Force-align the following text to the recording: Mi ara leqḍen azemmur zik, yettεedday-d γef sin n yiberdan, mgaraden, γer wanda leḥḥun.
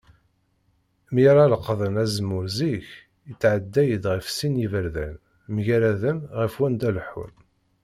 Mi 1.13 1.23
ara 1.31 1.51
leqḍen 1.51 1.95
azemmur 2.03 2.45
zik, 2.57 2.87
yettεedday-d 3.27 4.05
γef 4.13 4.27
sin 4.37 4.53
n 4.55 4.61
yiberdan, 4.61 5.15
mgaraden, 5.55 6.17
γer 6.35 6.51
wanda 6.57 6.89
leḥḥun. 6.95 7.33